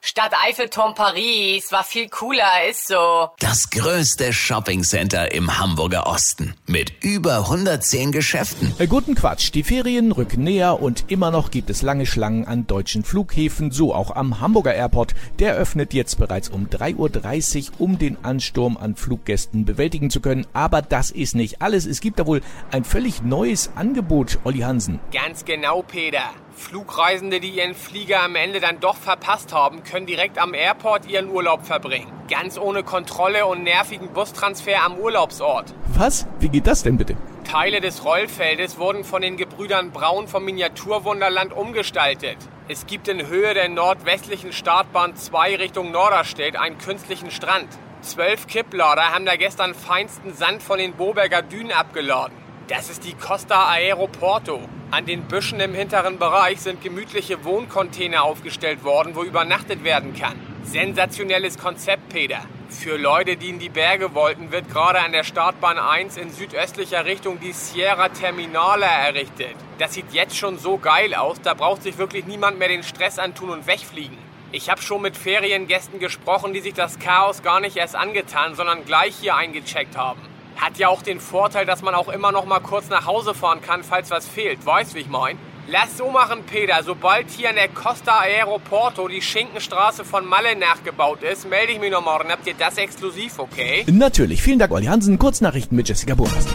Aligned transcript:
Stadt 0.00 0.32
Eiffelturm 0.46 0.94
Paris 0.94 1.72
war 1.72 1.82
viel 1.82 2.08
cooler, 2.08 2.68
ist 2.70 2.86
so. 2.86 3.30
Das 3.40 3.68
größte 3.70 4.32
Shoppingcenter 4.32 5.32
im 5.32 5.58
Hamburger 5.58 6.06
Osten 6.06 6.54
mit 6.66 6.92
über 7.02 7.38
110 7.38 8.12
Geschäften. 8.12 8.72
Äh, 8.78 8.86
guten 8.86 9.16
Quatsch, 9.16 9.52
die 9.52 9.64
Ferien 9.64 10.12
rücken 10.12 10.44
näher 10.44 10.80
und 10.80 11.06
immer 11.08 11.32
noch 11.32 11.50
gibt 11.50 11.68
es 11.68 11.82
lange 11.82 12.06
Schlangen 12.06 12.46
an 12.46 12.66
deutschen 12.68 13.02
Flughäfen, 13.02 13.72
so 13.72 13.92
auch 13.92 14.14
am 14.14 14.40
Hamburger 14.40 14.74
Airport. 14.74 15.14
Der 15.40 15.54
öffnet 15.54 15.92
jetzt 15.92 16.18
bereits 16.18 16.48
um 16.48 16.68
3.30 16.68 17.72
Uhr, 17.72 17.80
um 17.80 17.98
den 17.98 18.24
Ansturm 18.24 18.76
an 18.76 18.94
Fluggästen 18.94 19.64
bewältigen 19.64 20.10
zu 20.10 20.20
können. 20.20 20.46
Aber 20.52 20.80
das 20.80 21.10
ist 21.10 21.34
nicht 21.34 21.60
alles. 21.60 21.86
Es 21.86 22.00
gibt 22.00 22.20
da 22.20 22.26
wohl 22.26 22.40
ein 22.70 22.84
völlig 22.84 23.22
neues 23.22 23.70
Angebot, 23.74 24.38
Olli 24.44 24.60
Hansen. 24.60 25.00
Ganz 25.12 25.44
genau, 25.44 25.82
Peter. 25.82 26.30
Flugreisende, 26.58 27.40
die 27.40 27.50
ihren 27.50 27.74
Flieger 27.74 28.22
am 28.22 28.34
Ende 28.34 28.60
dann 28.60 28.80
doch 28.80 28.96
verpasst 28.96 29.54
haben, 29.54 29.84
können 29.84 30.06
direkt 30.06 30.38
am 30.38 30.52
Airport 30.52 31.08
ihren 31.08 31.30
Urlaub 31.30 31.64
verbringen. 31.64 32.12
Ganz 32.28 32.58
ohne 32.58 32.82
Kontrolle 32.82 33.46
und 33.46 33.62
nervigen 33.62 34.12
Bustransfer 34.12 34.82
am 34.84 34.98
Urlaubsort. 34.98 35.72
Was? 35.94 36.26
Wie 36.40 36.48
geht 36.48 36.66
das 36.66 36.82
denn 36.82 36.98
bitte? 36.98 37.16
Teile 37.44 37.80
des 37.80 38.04
Rollfeldes 38.04 38.78
wurden 38.78 39.04
von 39.04 39.22
den 39.22 39.38
Gebrüdern 39.38 39.92
Braun 39.92 40.28
vom 40.28 40.44
Miniaturwunderland 40.44 41.54
umgestaltet. 41.54 42.36
Es 42.68 42.86
gibt 42.86 43.08
in 43.08 43.26
Höhe 43.26 43.54
der 43.54 43.70
nordwestlichen 43.70 44.52
Startbahn 44.52 45.16
2 45.16 45.56
Richtung 45.56 45.90
Norderstedt 45.90 46.56
einen 46.56 46.76
künstlichen 46.76 47.30
Strand. 47.30 47.68
Zwölf 48.02 48.46
Kipplader 48.46 49.14
haben 49.14 49.24
da 49.24 49.36
gestern 49.36 49.74
feinsten 49.74 50.34
Sand 50.34 50.62
von 50.62 50.78
den 50.78 50.92
Boberger 50.92 51.40
Dünen 51.40 51.72
abgeladen. 51.72 52.47
Das 52.68 52.90
ist 52.90 53.04
die 53.04 53.14
Costa 53.14 53.70
Aeroporto. 53.70 54.60
An 54.90 55.06
den 55.06 55.22
Büschen 55.22 55.58
im 55.58 55.72
hinteren 55.72 56.18
Bereich 56.18 56.60
sind 56.60 56.82
gemütliche 56.82 57.42
Wohncontainer 57.42 58.22
aufgestellt 58.22 58.84
worden, 58.84 59.16
wo 59.16 59.22
übernachtet 59.22 59.84
werden 59.84 60.14
kann. 60.14 60.34
Sensationelles 60.64 61.56
Konzept, 61.56 62.10
Peter. 62.10 62.40
Für 62.68 62.98
Leute, 62.98 63.38
die 63.38 63.48
in 63.48 63.58
die 63.58 63.70
Berge 63.70 64.14
wollten, 64.14 64.52
wird 64.52 64.68
gerade 64.68 65.00
an 65.00 65.12
der 65.12 65.24
Startbahn 65.24 65.78
1 65.78 66.18
in 66.18 66.30
südöstlicher 66.30 67.06
Richtung 67.06 67.40
die 67.40 67.52
Sierra 67.52 68.10
Terminale 68.10 68.84
errichtet. 68.84 69.56
Das 69.78 69.94
sieht 69.94 70.12
jetzt 70.12 70.36
schon 70.36 70.58
so 70.58 70.76
geil 70.76 71.14
aus, 71.14 71.40
da 71.40 71.54
braucht 71.54 71.82
sich 71.82 71.96
wirklich 71.96 72.26
niemand 72.26 72.58
mehr 72.58 72.68
den 72.68 72.82
Stress 72.82 73.18
antun 73.18 73.48
und 73.48 73.66
wegfliegen. 73.66 74.18
Ich 74.52 74.68
habe 74.68 74.82
schon 74.82 75.00
mit 75.00 75.16
Feriengästen 75.16 76.00
gesprochen, 76.00 76.52
die 76.52 76.60
sich 76.60 76.74
das 76.74 76.98
Chaos 76.98 77.42
gar 77.42 77.60
nicht 77.60 77.78
erst 77.78 77.96
angetan, 77.96 78.54
sondern 78.56 78.84
gleich 78.84 79.14
hier 79.18 79.36
eingecheckt 79.36 79.96
haben. 79.96 80.20
Hat 80.58 80.76
ja 80.76 80.88
auch 80.88 81.02
den 81.02 81.20
Vorteil, 81.20 81.66
dass 81.66 81.82
man 81.82 81.94
auch 81.94 82.08
immer 82.08 82.32
noch 82.32 82.44
mal 82.44 82.58
kurz 82.58 82.88
nach 82.88 83.06
Hause 83.06 83.32
fahren 83.32 83.60
kann, 83.62 83.84
falls 83.84 84.10
was 84.10 84.26
fehlt. 84.26 84.66
Weißt, 84.66 84.94
wie 84.94 85.00
ich 85.00 85.08
mein? 85.08 85.38
Lass 85.68 85.96
so 85.96 86.10
machen, 86.10 86.44
Peter. 86.44 86.82
Sobald 86.82 87.30
hier 87.30 87.50
an 87.50 87.54
der 87.54 87.68
Costa 87.68 88.20
Aeroporto 88.20 89.06
die 89.06 89.22
Schinkenstraße 89.22 90.04
von 90.04 90.26
Malle 90.26 90.56
nachgebaut 90.56 91.22
ist, 91.22 91.48
melde 91.48 91.74
ich 91.74 91.78
mich 91.78 91.92
noch 91.92 92.04
morgen. 92.04 92.30
Habt 92.30 92.46
ihr 92.46 92.54
das 92.54 92.76
exklusiv, 92.76 93.38
okay? 93.38 93.84
Natürlich. 93.86 94.42
Vielen 94.42 94.58
Dank, 94.58 94.72
Olli 94.72 94.86
Hansen. 94.86 95.18
Kurznachrichten 95.18 95.76
mit 95.76 95.88
Jessica 95.88 96.14
Burmeister. 96.14 96.54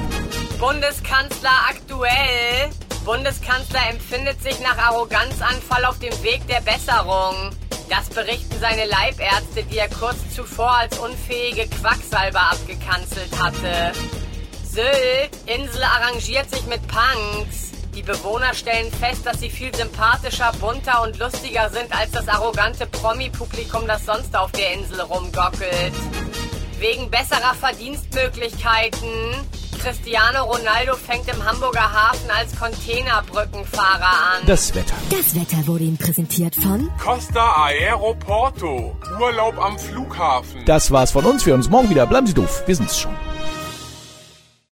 Bundeskanzler 0.59 1.51
aktuell. 1.69 2.71
Bundeskanzler 3.05 3.81
empfindet 3.89 4.41
sich 4.41 4.59
nach 4.61 4.77
Arroganzanfall 4.77 5.85
auf 5.85 5.99
dem 5.99 6.13
Weg 6.23 6.45
der 6.47 6.61
Besserung. 6.61 7.51
Das 7.95 8.09
berichten 8.09 8.59
seine 8.59 8.85
Leibärzte, 8.85 9.61
die 9.69 9.77
er 9.77 9.87
kurz 9.87 10.17
zuvor 10.35 10.77
als 10.77 10.97
unfähige 10.97 11.67
Quacksalber 11.67 12.39
abgekanzelt 12.39 13.29
hatte. 13.39 13.91
Sylt, 14.65 15.29
Insel 15.45 15.83
arrangiert 15.83 16.49
sich 16.49 16.65
mit 16.65 16.81
Punks. 16.87 17.69
Die 17.93 18.01
Bewohner 18.01 18.55
stellen 18.55 18.91
fest, 18.91 19.27
dass 19.27 19.41
sie 19.41 19.51
viel 19.51 19.75
sympathischer, 19.75 20.51
bunter 20.59 21.03
und 21.03 21.19
lustiger 21.19 21.69
sind 21.69 21.95
als 21.95 22.09
das 22.09 22.27
arrogante 22.27 22.87
Promi-Publikum, 22.87 23.85
das 23.85 24.07
sonst 24.07 24.35
auf 24.35 24.51
der 24.53 24.73
Insel 24.73 25.01
rumgockelt. 25.01 25.93
Wegen 26.79 27.11
besserer 27.11 27.53
Verdienstmöglichkeiten 27.53 29.35
Cristiano 29.83 30.45
Ronaldo 30.45 30.95
fängt 30.95 31.27
im 31.27 31.43
Hamburger 31.43 31.91
Hafen 31.91 32.31
als 32.31 32.57
Containerbrückenfahrer 32.57 34.37
an. 34.37 34.45
Das 34.45 34.73
Wetter. 34.73 34.93
Das 35.09 35.35
Wetter 35.35 35.67
wurde 35.67 35.83
Ihnen 35.83 35.97
präsentiert 35.97 36.55
von 36.55 36.89
Costa 36.97 37.65
Aeroporto. 37.65 38.95
Urlaub 39.19 39.57
am 39.57 39.77
Flughafen. 39.77 40.63
Das 40.65 40.89
war's 40.89 41.11
von 41.11 41.25
uns. 41.25 41.45
Wir 41.45 41.51
hören 41.51 41.59
uns 41.59 41.69
morgen 41.69 41.89
wieder. 41.89 42.05
Bleiben 42.05 42.25
Sie 42.27 42.33
doof. 42.33 42.63
Wir 42.65 42.77
sind's 42.77 42.97
schon. 42.97 43.13